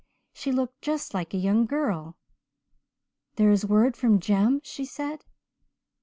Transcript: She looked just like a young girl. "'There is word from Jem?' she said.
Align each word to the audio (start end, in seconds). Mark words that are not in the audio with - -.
She 0.33 0.51
looked 0.51 0.81
just 0.81 1.13
like 1.13 1.31
a 1.31 1.37
young 1.37 1.67
girl. 1.67 2.17
"'There 3.35 3.51
is 3.51 3.67
word 3.67 3.95
from 3.95 4.19
Jem?' 4.19 4.59
she 4.63 4.83
said. 4.83 5.25